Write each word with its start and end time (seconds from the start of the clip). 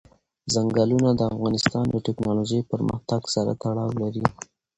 ځنګلونه 0.53 1.09
د 1.15 1.21
افغانستان 1.33 1.85
د 1.91 1.95
تکنالوژۍ 2.07 2.61
پرمختګ 2.71 3.21
سره 3.35 3.51
تړاو 3.63 3.91
لري. 4.01 4.25